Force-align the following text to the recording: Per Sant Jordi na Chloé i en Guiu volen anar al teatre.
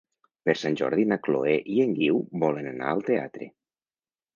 Per 0.47 0.55
Sant 0.61 0.77
Jordi 0.79 1.05
na 1.11 1.19
Chloé 1.29 1.55
i 1.75 1.79
en 1.85 1.95
Guiu 2.01 2.21
volen 2.47 2.75
anar 2.77 2.91
al 2.95 3.09
teatre. 3.15 3.57